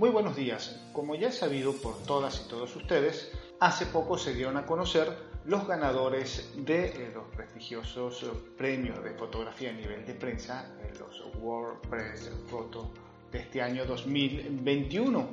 [0.00, 0.80] Muy buenos días.
[0.94, 3.30] Como ya es sabido por todas y todos ustedes,
[3.60, 9.10] hace poco se dieron a conocer los ganadores de eh, los prestigiosos eh, premios de
[9.10, 12.90] fotografía a nivel de prensa, eh, los World Press Photo
[13.30, 15.28] de este año 2021.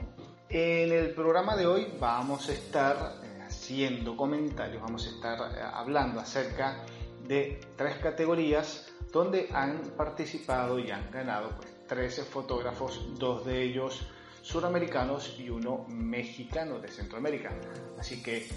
[0.49, 5.39] En el programa de hoy vamos a estar haciendo comentarios, vamos a estar
[5.75, 6.83] hablando acerca
[7.25, 14.05] de tres categorías donde han participado y han ganado pues, 13 fotógrafos, dos de ellos
[14.47, 17.51] suramericanos y uno mexicano de Centroamérica.
[17.99, 18.47] Así que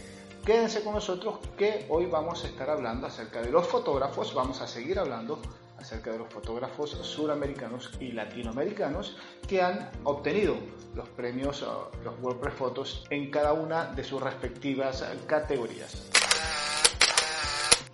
[0.44, 4.68] quédense con nosotros que hoy vamos a estar hablando acerca de los fotógrafos, vamos a
[4.68, 5.40] seguir hablando
[5.78, 9.16] acerca de los fotógrafos suramericanos y latinoamericanos
[9.48, 10.54] que han obtenido
[10.94, 16.08] los premios, uh, los WordPress Photos en cada una de sus respectivas categorías.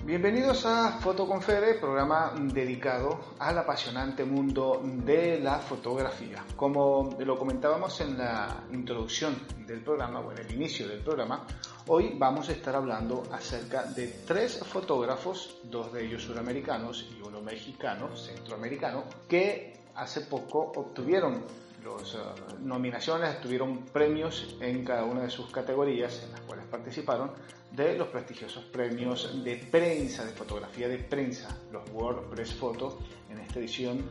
[0.06, 6.44] Bienvenidos a Fotoconfere, programa dedicado al apasionante mundo de la fotografía.
[6.54, 11.44] Como lo comentábamos en la introducción del programa o en el inicio del programa,
[11.88, 17.40] hoy vamos a estar hablando acerca de tres fotógrafos, dos de ellos suramericanos y uno
[17.40, 21.42] mexicano, centroamericano, que hace poco obtuvieron
[21.84, 22.18] las uh,
[22.60, 27.30] nominaciones, tuvieron premios en cada una de sus categorías en las cuales participaron
[27.76, 32.98] de los prestigiosos premios de prensa, de fotografía de prensa, los World Press Photo,
[33.30, 34.02] en esta edición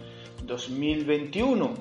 [0.44, 1.74] 2021.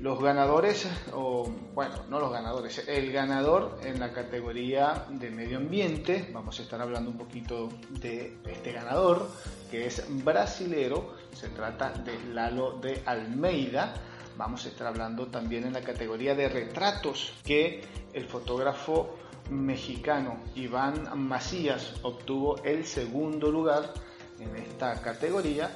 [0.00, 6.28] Los ganadores, o bueno, no los ganadores, el ganador en la categoría de medio ambiente,
[6.32, 9.28] vamos a estar hablando un poquito de este ganador,
[9.70, 13.94] que es brasilero, se trata de Lalo de Almeida,
[14.36, 19.18] vamos a estar hablando también en la categoría de retratos, que el fotógrafo
[19.50, 23.92] mexicano Iván Macías obtuvo el segundo lugar
[24.38, 25.70] en esta categoría.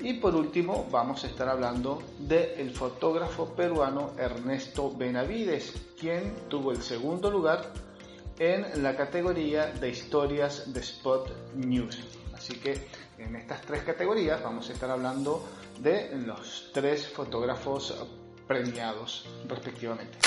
[0.00, 6.82] Y por último vamos a estar hablando del fotógrafo peruano Ernesto Benavides, quien tuvo el
[6.82, 7.72] segundo lugar
[8.38, 12.00] en la categoría de historias de Spot News.
[12.34, 12.88] Así que
[13.18, 15.46] en estas tres categorías vamos a estar hablando
[15.78, 17.94] de los tres fotógrafos
[18.48, 20.18] premiados respectivamente.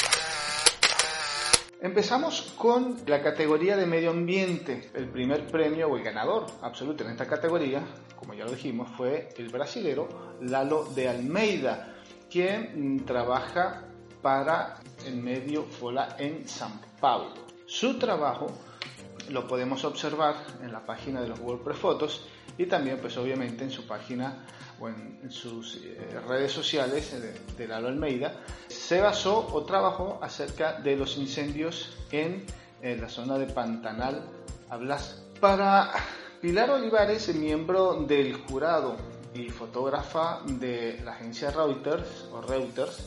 [1.81, 4.89] Empezamos con la categoría de medio ambiente.
[4.93, 7.83] El primer premio o el ganador absoluto en esta categoría,
[8.15, 11.95] como ya lo dijimos, fue el brasilero Lalo de Almeida,
[12.31, 13.83] quien mm, trabaja
[14.21, 17.33] para el medio Fola en San Paulo.
[17.65, 18.47] Su trabajo
[19.29, 22.27] lo podemos observar en la página de los WordPress Fotos
[22.57, 24.45] y también pues obviamente en su página
[24.79, 27.13] o en, sus eh, redes sociales
[27.57, 28.33] de, Lalo Almeida,
[28.85, 32.45] se basó o trabajó acerca de los incendios en,
[32.83, 34.21] la zona de Pantanal
[34.69, 35.23] Hablas.
[35.39, 35.91] Para
[36.39, 38.95] Pilar Olivares, miembro del jurado
[39.33, 42.99] y fotógrafa de la agencia Reuters o Reuters,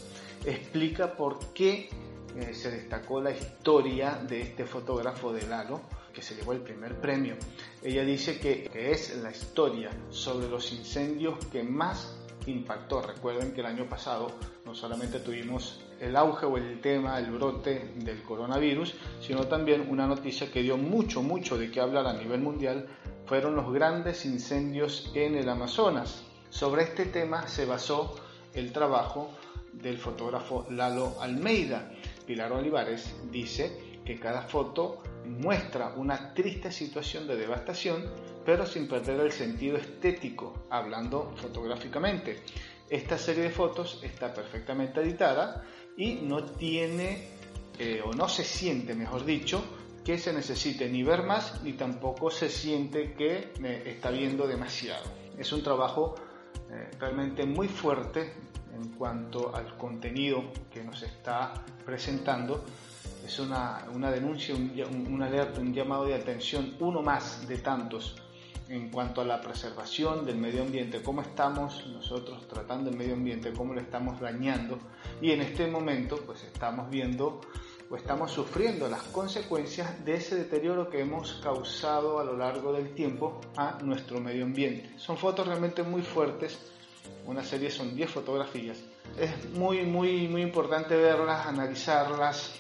[0.44, 1.88] explica por qué
[2.34, 5.80] eh, se destacó la historia de este fotógrafo de Lalo
[6.12, 7.36] que se llevó el primer premio.
[7.80, 12.16] Ella dice que, es la historia sobre los incendios que más
[12.48, 13.02] impactó.
[13.02, 14.32] Recuerden que el año pasado
[14.64, 20.06] no solamente tuvimos el auge o el tema, el brote del coronavirus, sino también una
[20.06, 22.88] noticia que dio mucho, mucho de qué hablar a nivel mundial,
[23.26, 26.22] fueron los grandes incendios en el Amazonas.
[26.50, 28.14] Sobre este tema se basó
[28.54, 29.30] el trabajo
[29.72, 31.90] del fotógrafo Lalo Almeida.
[32.26, 38.04] Pilar Olivares dice que cada foto muestra una triste situación de devastación,
[38.44, 42.42] pero sin perder el sentido estético, hablando fotográficamente.
[42.88, 45.64] Esta serie de fotos está perfectamente editada
[45.96, 47.28] y no tiene,
[47.78, 49.62] eh, o no se siente, mejor dicho,
[50.04, 55.04] que se necesite ni ver más, ni tampoco se siente que eh, está viendo demasiado.
[55.36, 56.14] Es un trabajo
[56.70, 58.32] eh, realmente muy fuerte
[58.74, 61.52] en cuanto al contenido que nos está
[61.84, 62.64] presentando
[63.28, 68.16] es una, denuncia, un, un, alerta, un llamado de atención, uno más de tantos
[68.70, 73.52] en cuanto a la preservación del medio ambiente, cómo estamos nosotros tratando el medio ambiente,
[73.52, 74.78] cómo lo estamos dañando
[75.20, 77.42] y en este momento pues estamos viendo
[77.90, 82.94] o estamos sufriendo las consecuencias de ese deterioro que hemos causado a lo largo del
[82.94, 84.98] tiempo a nuestro medio ambiente.
[84.98, 86.58] Son fotos realmente muy fuertes,
[87.26, 88.78] una serie son 10 fotografías
[89.16, 92.52] es muy, muy, muy importante verlas, analizarlas,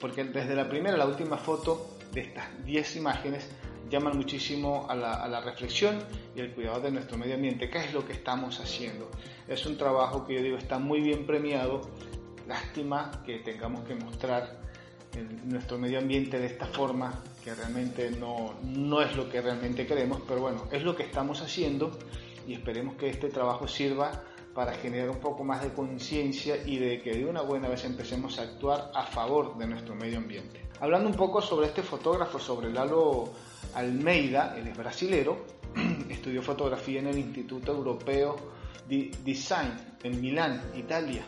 [0.00, 3.48] porque desde la primera a la última foto de estas 10 imágenes
[3.90, 5.98] llaman muchísimo a la, reflexión
[6.34, 7.70] y el cuidado de nuestro medio ambiente.
[7.70, 9.10] ¿Qué es lo que estamos haciendo?
[9.46, 11.82] Es un trabajo que yo digo está muy bien premiado.
[12.48, 14.60] Lástima que tengamos que mostrar
[15.44, 20.20] nuestro medio ambiente de esta forma, que realmente no, no es lo que realmente queremos,
[20.28, 21.96] pero bueno, es lo que estamos haciendo
[22.46, 24.12] y esperemos que este trabajo sirva
[24.56, 28.38] para generar un poco más de conciencia y de que de una buena vez empecemos
[28.38, 30.62] a actuar a favor de nuestro medio ambiente.
[30.80, 33.34] Hablando un poco sobre este fotógrafo, sobre Lalo
[33.74, 35.44] Almeida, él es brasilero,
[36.08, 38.36] estudió fotografía en el Instituto Europeo
[38.88, 41.26] de Design en Milán, Italia.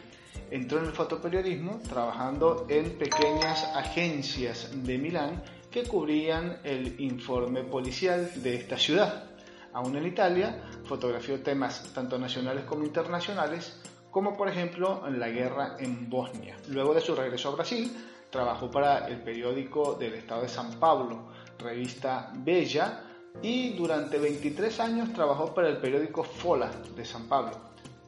[0.50, 8.31] Entró en el fotoperiodismo trabajando en pequeñas agencias de Milán que cubrían el informe policial
[8.42, 9.38] de esta ciudad.
[9.73, 13.81] Aún en Italia, fotografió temas tanto nacionales como internacionales,
[14.11, 16.56] como por ejemplo la guerra en Bosnia.
[16.69, 17.93] Luego de su regreso a Brasil,
[18.31, 21.29] trabajó para el periódico del estado de San Pablo,
[21.59, 23.05] revista Bella,
[23.43, 27.53] y durante 23 años trabajó para el periódico Fola de San Pablo.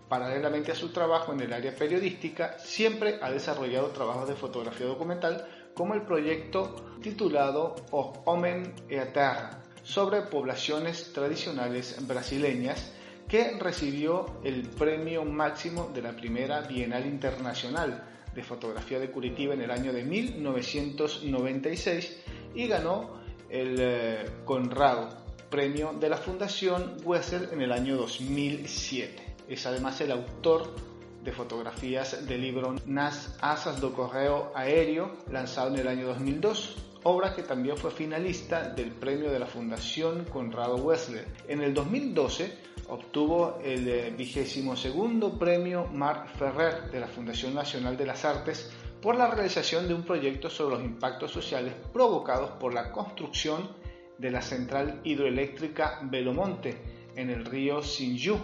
[0.09, 5.47] Paralelamente a su trabajo en el área periodística, siempre ha desarrollado trabajos de fotografía documental,
[5.75, 12.93] como el proyecto titulado Os Homem e a Terra, sobre poblaciones tradicionales brasileñas,
[13.29, 18.05] que recibió el premio máximo de la primera Bienal Internacional
[18.35, 22.19] de Fotografía de Curitiba en el año de 1996
[22.55, 25.09] y ganó el eh, Conrado,
[25.49, 29.35] premio de la Fundación Wessel en el año 2007.
[29.49, 30.75] Es además el autor
[31.23, 37.35] de fotografías del libro Nas Asas do Correo Aéreo, lanzado en el año 2002, obra
[37.35, 41.26] que también fue finalista del premio de la Fundación Conrado Wessler.
[41.49, 47.97] En el 2012 obtuvo el eh, vigésimo segundo premio Marc Ferrer de la Fundación Nacional
[47.97, 48.70] de las Artes
[49.00, 53.69] por la realización de un proyecto sobre los impactos sociales provocados por la construcción
[54.19, 56.76] de la central hidroeléctrica Belomonte
[57.17, 58.37] en el río Sinju.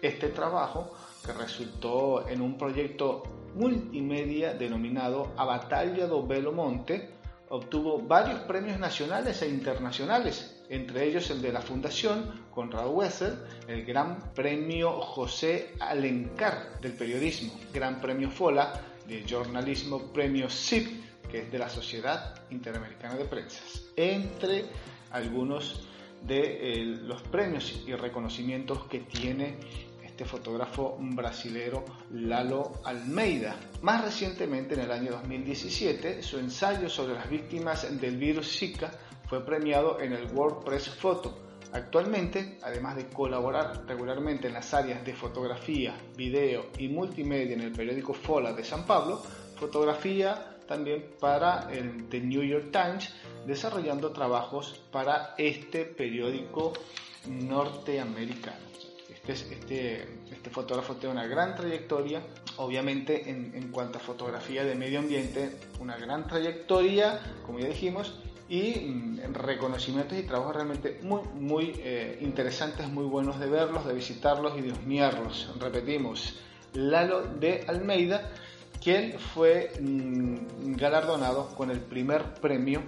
[0.00, 0.92] Este trabajo,
[1.26, 3.22] que resultó en un proyecto
[3.54, 7.19] multimedia denominado A Batalla do Belomonte,
[7.50, 13.36] obtuvo varios premios nacionales e internacionales, entre ellos el de la Fundación Conrad Wessel,
[13.66, 18.72] el Gran Premio José Alencar del periodismo, Gran Premio Fola
[19.06, 24.66] de jornalismo, Premio SIP, que es de la Sociedad Interamericana de Prensas, entre
[25.10, 25.88] algunos
[26.22, 29.56] de eh, los premios y reconocimientos que tiene
[30.20, 33.56] este fotógrafo brasilero Lalo Almeida.
[33.80, 38.90] Más recientemente, en el año 2017, su ensayo sobre las víctimas del virus Zika
[39.26, 41.38] fue premiado en el World Press Photo.
[41.72, 47.72] Actualmente, además de colaborar regularmente en las áreas de fotografía, video y multimedia en el
[47.72, 49.22] periódico Fola de San Pablo,
[49.56, 53.14] fotografía también para el The New York Times,
[53.46, 56.74] desarrollando trabajos para este periódico
[57.26, 58.69] norteamericano.
[59.26, 62.22] Este, este, fotógrafo tiene una gran trayectoria,
[62.56, 68.20] obviamente en, en, cuanto a fotografía de medio ambiente, una gran trayectoria, como ya dijimos,
[68.50, 73.94] y mm, reconocimientos y trabajos realmente muy, muy eh, interesantes, muy buenos de verlos, de
[73.94, 75.48] visitarlos y de husmearlos.
[75.60, 76.34] Repetimos,
[76.74, 78.28] Lalo de Almeida,
[78.82, 82.82] quien fue mm, galardonado con el primer premio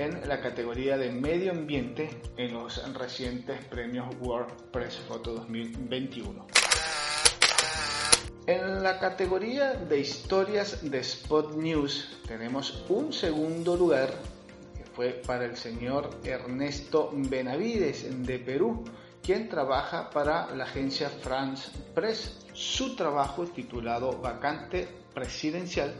[0.00, 6.46] en la categoría de medio ambiente en los recientes premios World Press Photo 2021.
[8.46, 14.08] En la categoría de historias de Spot News tenemos un segundo lugar
[14.74, 18.82] que fue para el señor Ernesto Benavides de Perú,
[19.22, 22.46] quien trabaja para la agencia France Press.
[22.54, 25.92] Su trabajo titulado Vacante Presidencial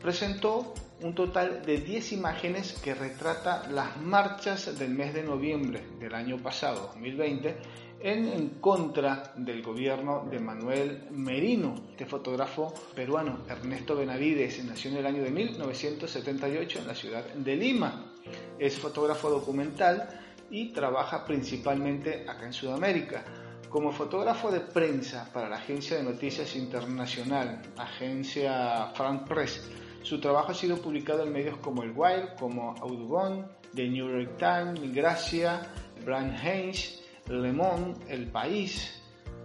[0.00, 6.14] presentó un total de 10 imágenes que retrata las marchas del mes de noviembre del
[6.14, 7.56] año pasado, 2020,
[8.00, 11.74] en, contra del gobierno de Manuel Merino.
[11.90, 17.56] Este fotógrafo peruano, Ernesto Benavides, nació en el año de 1978 en la ciudad de
[17.56, 18.12] Lima.
[18.58, 20.08] Es fotógrafo documental
[20.50, 23.24] y trabaja principalmente acá en Sudamérica.
[23.68, 29.70] Como fotógrafo de prensa para la agencia de noticias internacional, agencia France Press,
[30.02, 34.36] su trabajo ha sido publicado en medios como El Wired, como Audubon, The New York
[34.38, 35.62] Times, Gracia,
[36.04, 39.00] Brian Haynes, Le Monde, El País,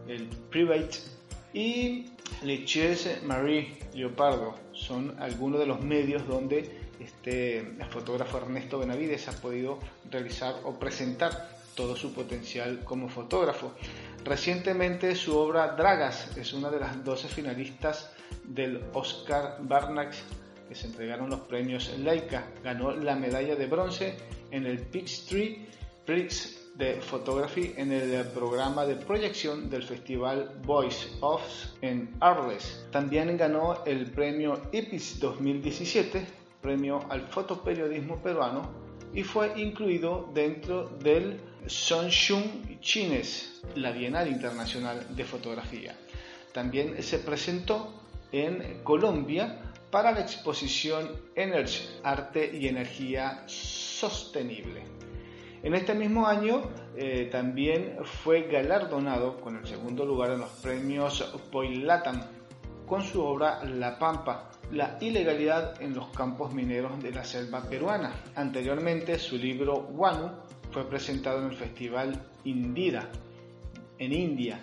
[0.07, 0.97] El Private
[1.53, 2.11] y
[2.43, 4.55] Le Chiese Marie Leopardo.
[4.73, 11.57] Son algunos de los medios donde este fotógrafo Ernesto Benavides ha podido realizar o presentar
[11.75, 13.73] todo su potencial como fotógrafo.
[14.25, 18.11] Recientemente su obra Dragas es una de las 12 finalistas
[18.43, 20.17] del Oscar Barnax
[20.67, 22.47] que se entregaron los premios Leica.
[22.63, 24.15] Ganó la medalla de bronce
[24.51, 25.65] en el Peachtree
[26.05, 31.41] Prix de Photography en el programa de proyección del Festival Voice of
[31.81, 32.85] en Arles.
[32.91, 36.25] También ganó el premio IPIS 2017,
[36.61, 38.69] premio al fotoperiodismo peruano,
[39.13, 45.95] y fue incluido dentro del Sonshun Chines, la Bienal Internacional de Fotografía.
[46.53, 47.91] También se presentó
[48.31, 54.83] en Colombia para la exposición Energy, Arte y Energía Sostenible.
[55.63, 56.61] En este mismo año
[56.95, 62.21] eh, también fue galardonado con el segundo lugar en los premios Poilatam
[62.85, 68.13] con su obra La Pampa, la ilegalidad en los campos mineros de la selva peruana.
[68.35, 70.31] Anteriormente su libro Wanu
[70.71, 73.09] fue presentado en el Festival Indira
[73.97, 74.59] en India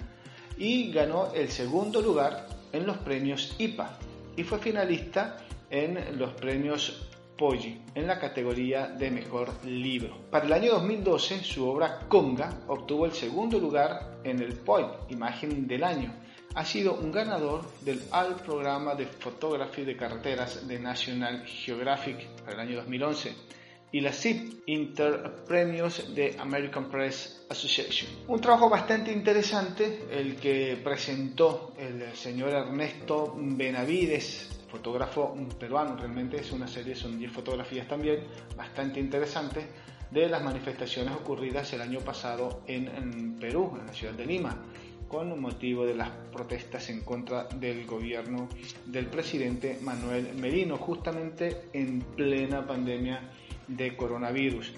[0.57, 3.99] y ganó el segundo lugar en los premios IPA
[4.37, 5.38] y fue finalista
[5.71, 10.17] en los premios Poggi en la categoría de mejor libro.
[10.31, 15.67] Para el año 2012, su obra Conga obtuvo el segundo lugar en el POI, Imagen
[15.67, 16.12] del Año.
[16.55, 22.53] Ha sido un ganador del al programa de fotografía de carreteras de National Geographic para
[22.53, 23.35] el año 2011
[23.95, 28.11] y la CIP Inter Premios de American Press Association.
[28.27, 36.51] Un trabajo bastante interesante el que presentó el señor Ernesto Benavides fotógrafo peruano, realmente es
[36.51, 38.25] una serie, son 10 fotografías también,
[38.57, 39.65] bastante interesantes,
[40.11, 44.57] de las manifestaciones ocurridas el año pasado en, Perú, en la ciudad de Lima,
[45.07, 48.49] con motivo de las protestas en contra del gobierno
[48.87, 53.31] del presidente Manuel Merino, justamente en plena pandemia
[53.68, 54.73] de coronavirus.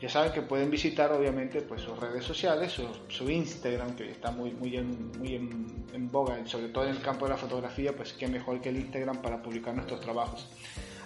[0.00, 4.30] Ya saben que pueden visitar obviamente pues sus redes sociales, su, su Instagram que está
[4.30, 8.14] muy, muy, en, muy en, boga, sobre todo en el campo de la fotografía, pues
[8.14, 10.48] qué mejor que el Instagram para publicar nuestros trabajos.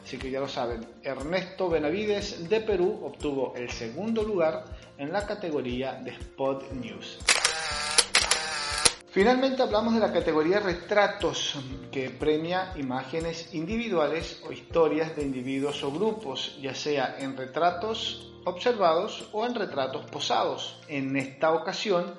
[0.04, 4.64] Así que ya lo saben, Ernesto Benavides de Perú obtuvo el segundo lugar
[4.96, 7.18] en la categoría de Spot News.
[9.14, 11.56] Finalmente hablamos de la categoría retratos,
[11.92, 19.28] que premia imágenes individuales o historias de individuos o grupos, ya sea en retratos observados
[19.30, 20.80] o en retratos posados.
[20.88, 22.16] En esta ocasión,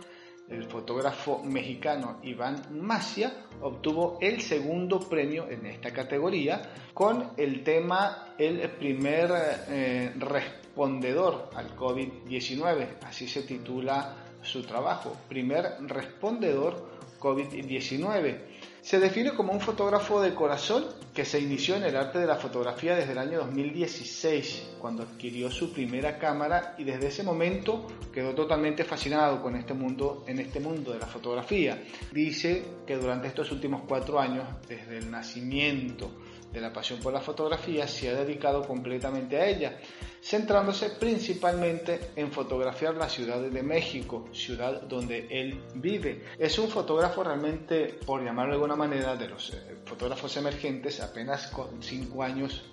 [0.48, 6.62] el fotógrafo mexicano Iván Macia obtuvo el segundo premio en esta categoría
[6.94, 9.32] con el tema El primer
[9.68, 13.00] eh, respondedor al COVID-19.
[13.04, 18.38] Así se titula su trabajo, Primer respondedor COVID-19
[18.86, 22.36] se define como un fotógrafo de corazón que se inició en el arte de la
[22.36, 28.36] fotografía desde el año 2016, cuando adquirió su primera cámara y desde ese momento quedó
[28.36, 31.84] totalmente fascinado con este mundo, en este mundo de la fotografía.
[32.12, 36.12] Dice que durante estos últimos cuatro años, desde el nacimiento
[36.54, 39.80] de la pasión por la fotografía, se ha dedicado completamente a ella,
[40.25, 46.24] centrándose principalmente en fotografiar la Ciudad de México, ciudad donde él vive.
[46.39, 51.46] Es un fotógrafo realmente, por llamarlo de alguna manera, de los eh, fotógrafos emergentes, apenas
[51.48, 52.63] con cinco años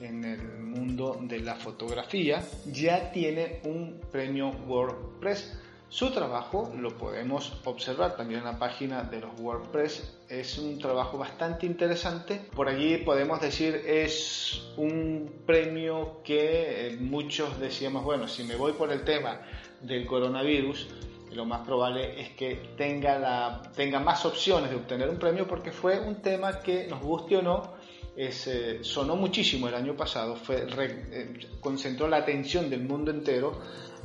[0.00, 5.52] en el mundo de la fotografía, ya tiene un premio WordPress
[5.92, 10.20] su trabajo lo podemos observar también en la página de los WordPress.
[10.26, 12.46] Es un trabajo bastante interesante.
[12.56, 18.72] Por allí podemos decir es un premio que eh, muchos decíamos, bueno, si me voy
[18.72, 19.42] por el tema
[19.82, 20.88] del coronavirus,
[21.32, 25.72] lo más probable es que tenga, la, tenga más opciones de obtener un premio porque
[25.72, 27.74] fue un tema que nos guste o no,
[28.16, 33.60] eh, sonó muchísimo el año pasado, fue, eh, concentró la atención del mundo entero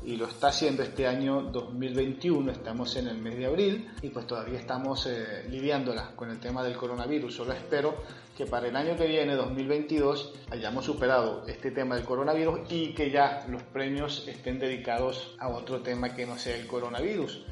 [0.07, 4.25] y lo está haciendo este año 2021, estamos en el mes de abril y pues
[4.25, 7.35] todavía estamos eh, lidiándola con el tema del coronavirus.
[7.35, 7.93] Solo espero
[8.37, 13.11] que para el año que viene, 2022, hayamos superado este tema del coronavirus y que
[13.11, 17.43] ya los premios estén dedicados a otro tema que no sea el coronavirus.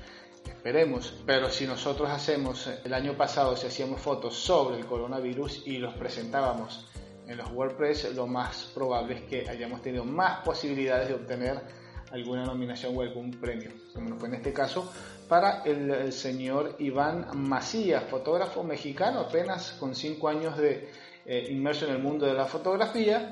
[0.48, 5.80] Esperemos, pero si nosotros hacemos, el año pasado si hacíamos fotos sobre el coronavirus y
[5.80, 6.88] los presentábamos
[7.28, 11.85] en los WordPress, lo más probable es que hayamos tenido más posibilidades de obtener
[12.16, 14.92] alguna nominación o algún premio, como fue en este caso,
[15.28, 20.90] para el, señor Iván Macías, fotógrafo mexicano, apenas con cinco años de
[21.26, 23.32] eh, inmerso en el mundo de la fotografía,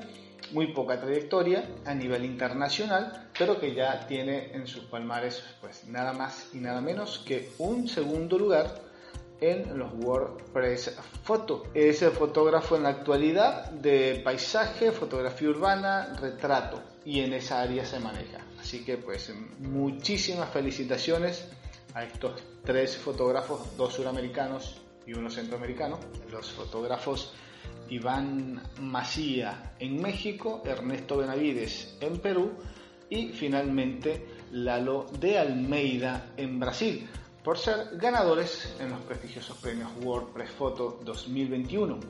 [0.52, 6.12] muy poca trayectoria a nivel internacional, pero que ya tiene en sus palmares pues nada
[6.12, 8.83] más y nada menos que un segundo lugar
[9.40, 11.64] en los WordPress Photo.
[11.74, 17.84] Es el fotógrafo en la actualidad de paisaje, fotografía urbana, retrato y en esa área
[17.84, 18.38] se maneja.
[18.60, 21.48] Así que pues muchísimas felicitaciones
[21.94, 25.98] a estos tres fotógrafos, dos suramericanos y uno centroamericano,
[26.30, 27.34] los fotógrafos
[27.90, 32.52] Iván Macía en México, Ernesto Benavides en Perú
[33.10, 37.06] y finalmente Lalo de Almeida en Brasil,
[37.44, 42.00] por ser ganadores en los prestigiosos premios WordPress Photo 2021.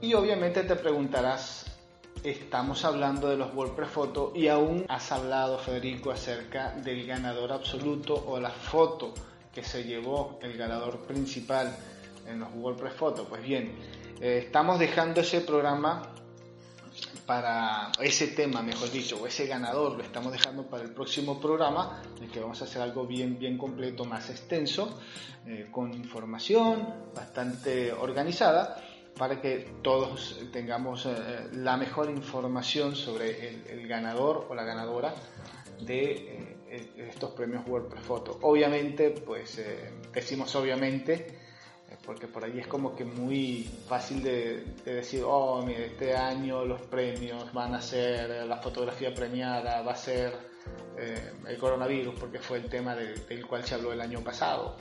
[0.00, 1.64] Y obviamente te preguntarás,
[2.24, 8.14] estamos hablando de los WordPress Photo y aún has hablado, Federico, acerca del ganador absoluto
[8.26, 9.14] o la foto
[9.54, 11.74] que se llevó el ganador principal
[12.26, 13.28] en los WordPress Photo.
[13.28, 13.78] Pues bien,
[14.20, 16.02] eh, estamos dejando ese programa
[17.26, 22.02] para ese tema, mejor dicho, o ese ganador, lo estamos dejando para el próximo programa,
[22.16, 24.98] en el que vamos a hacer algo bien, bien completo, más extenso,
[25.46, 28.82] eh, con información bastante organizada,
[29.16, 31.12] para que todos tengamos eh,
[31.54, 35.14] la mejor información sobre el, ganador o la ganadora
[35.80, 36.56] de
[37.08, 38.38] estos premios WordPress Photo.
[38.42, 39.62] Obviamente, pues
[40.12, 41.45] decimos obviamente,
[42.06, 46.80] porque por ahí es como que muy fácil de, decir, oh, mire, este año los
[46.82, 50.32] premios van a ser, eh, la fotografía premiada va a ser
[50.96, 54.76] eh, el coronavirus, porque fue el tema del cual se habló el año pasado.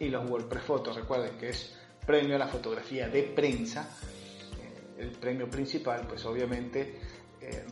[0.00, 3.88] Y los WordPress Photos, recuerden que es premio a la fotografía de prensa,
[4.60, 7.00] eh, el premio principal, pues obviamente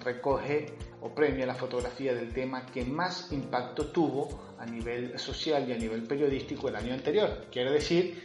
[0.02, 0.66] recoge
[1.00, 5.76] o premia la fotografía del tema que más impacto tuvo a nivel social y a
[5.76, 7.46] nivel periodístico el año anterior.
[7.52, 8.20] Quiere decir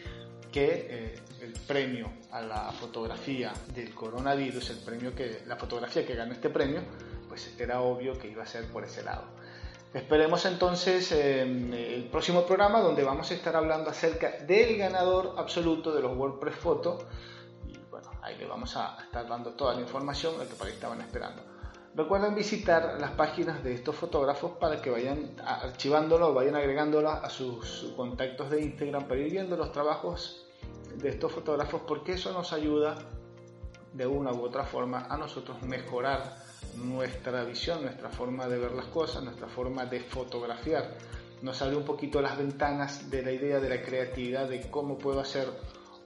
[0.55, 6.15] que eh, el premio a la fotografía del coronavirus, el premio que, la fotografía que
[6.15, 6.81] ganó este premio,
[7.27, 9.25] pues era obvio que iba a ser por ese lado.
[9.93, 16.01] Esperemos entonces el próximo programa donde vamos a estar hablando acerca del ganador absoluto de
[16.01, 17.05] los WordPress Photo
[17.67, 20.73] y bueno, ahí le vamos a estar dando toda la información al que por ahí
[20.73, 21.43] estaban esperando.
[21.95, 27.93] Recuerden visitar las páginas de estos fotógrafos para que vayan archivándolo, vayan agregándolo a sus
[27.97, 30.44] contactos de Instagram para ir viendo los trabajos
[30.97, 32.97] de estos fotógrafos porque eso nos ayuda
[33.93, 36.37] de una u otra forma a nosotros mejorar
[36.75, 40.97] nuestra visión, nuestra forma de ver las cosas, nuestra forma de fotografiar.
[41.41, 45.19] Nos abre un poquito las ventanas de la idea de la creatividad, de cómo puedo
[45.19, 45.47] hacer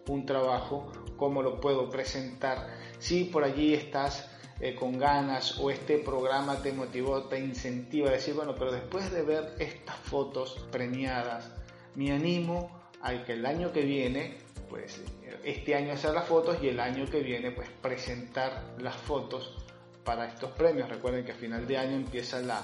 [0.08, 2.68] un trabajo, cómo lo puedo presentar.
[3.00, 8.14] Si por allí estás eh, con ganas o este programa te motivó, te incentiva a
[8.14, 11.50] decir, bueno, pero después de ver estas fotos premiadas,
[11.96, 14.38] me animo a que el año que viene
[14.70, 15.02] pues
[15.44, 19.56] este año hacer las fotos y el año que viene pues presentar las fotos
[20.04, 20.90] para estos premios.
[20.90, 22.64] Recuerden que a final de año empieza la,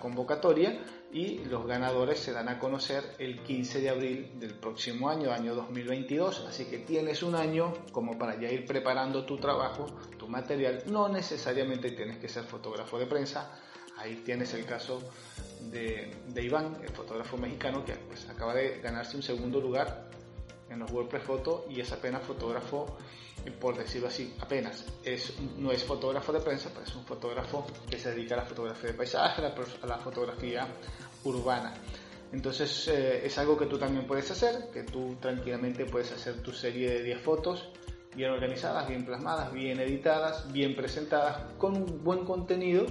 [0.00, 0.78] convocatoria
[1.12, 5.56] y los ganadores se dan a conocer el 15 de abril del próximo año, año
[5.56, 6.46] 2022.
[6.48, 9.86] Así que tienes un año como para ya ir preparando tu trabajo,
[10.16, 10.84] tu material.
[10.86, 13.50] No necesariamente tienes que ser fotógrafo de prensa.
[13.96, 15.02] Ahí tienes el caso
[15.72, 20.08] de, Iván, el fotógrafo mexicano que pues, acaba de ganarse un segundo lugar
[20.70, 22.96] en los WordPress Photo y es apenas fotógrafo,
[23.60, 24.86] por decirlo así, apenas.
[25.04, 28.44] Es, no es fotógrafo de prensa, pero es un fotógrafo que se dedica a la
[28.44, 30.68] fotografía de paisaje, a la, fotografía
[31.24, 31.74] urbana.
[32.32, 36.52] Entonces eh, es algo que tú también puedes hacer, que tú tranquilamente puedes hacer tu
[36.52, 37.68] serie de 10 fotos
[38.14, 42.86] bien organizadas, bien plasmadas, bien editadas, bien presentadas, con un buen contenido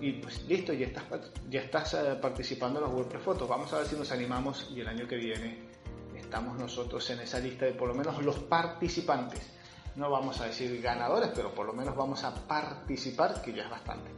[0.00, 1.04] y pues listo, ya estás,
[1.48, 3.48] ya estás eh, participando en los WordPress Photos.
[3.48, 5.67] Vamos a ver si nos animamos y el año que viene
[6.28, 9.40] estamos nosotros en esa lista de por lo menos los participantes.
[9.96, 13.70] No vamos a decir ganadores, pero por lo menos vamos a participar, que ya es
[13.70, 14.10] bastante.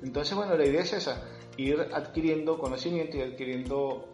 [0.00, 1.20] Entonces, bueno, la idea es esa,
[1.56, 4.08] ir adquiriendo conocimiento y adquiriendo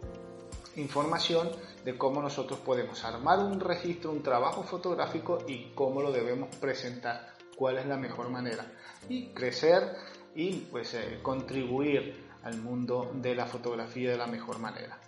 [0.75, 1.51] información
[1.85, 7.35] de cómo nosotros podemos armar un registro, un trabajo fotográfico y cómo lo debemos presentar,
[7.55, 8.65] cuál es la mejor manera.
[9.07, 9.95] Y crecer
[10.33, 14.99] y pues eh, contribuir al mundo de la fotografía de la mejor manera.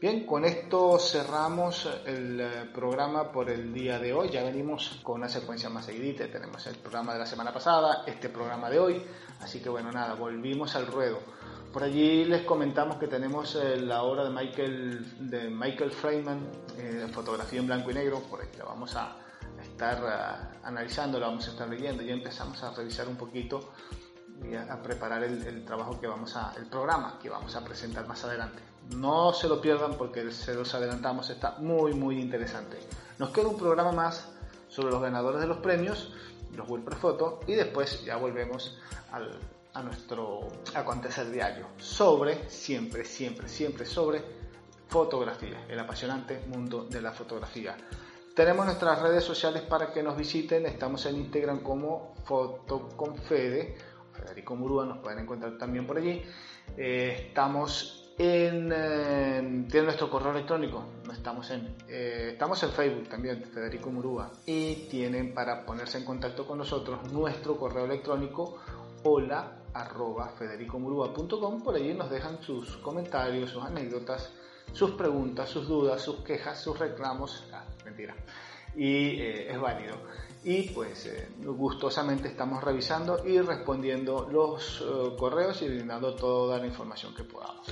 [0.00, 4.28] Bien, con esto cerramos el eh, programa por el día de hoy.
[4.28, 6.26] Ya venimos con una secuencia más seguidita.
[6.26, 9.02] Tenemos el programa de la semana pasada, este programa de hoy.
[9.40, 11.20] Así que bueno, nada, volvimos al ruedo.
[11.72, 17.06] Por allí les comentamos que tenemos eh, la obra de Michael, de Michael Freeman, eh,
[17.12, 18.20] fotografía en blanco y negro.
[18.28, 19.16] Por ahí la vamos a
[19.62, 22.02] estar analizando, la vamos a estar leyendo.
[22.02, 23.72] Ya empezamos a revisar un poquito
[24.68, 28.62] a, preparar el, trabajo que vamos a, el programa que vamos a presentar más adelante.
[28.96, 32.78] No se lo pierdan porque se los adelantamos, está muy muy interesante.
[33.18, 34.28] Nos queda un programa más
[34.68, 36.12] sobre los ganadores de los premios,
[36.54, 38.78] los WordPress Photo, y después ya volvemos
[39.72, 44.22] a nuestro acontecer diario sobre, siempre, siempre, siempre sobre
[44.88, 47.76] fotografía, el apasionante mundo de la fotografía.
[48.34, 53.76] Tenemos nuestras redes sociales para que nos visiten, estamos en Instagram como Fotoconfede,
[54.24, 56.22] Federico Murúa nos pueden encontrar también por allí.
[56.76, 64.30] Eh, estamos en, nuestro correo electrónico, estamos en, eh, estamos en Facebook también, Federico Murúa,
[64.46, 68.60] y tienen para ponerse en contacto con nosotros nuestro correo electrónico
[69.02, 74.32] hola arroba federicomurúa.com, por allí nos dejan sus comentarios, sus anécdotas,
[74.72, 78.14] sus preguntas, sus dudas, sus quejas, sus reclamos, ah, mentira,
[78.76, 79.96] y eh, es válido.
[80.44, 81.10] Y pues
[81.42, 84.84] gustosamente estamos revisando y respondiendo los
[85.18, 87.66] correos y brindando toda la información que podamos.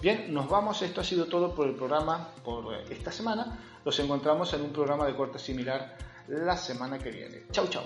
[0.00, 0.82] Bien, nos vamos.
[0.82, 3.58] Esto ha sido todo por el programa por esta semana.
[3.84, 5.96] Los encontramos en un programa de corte similar
[6.28, 7.42] la semana que viene.
[7.52, 7.84] Chau, chau.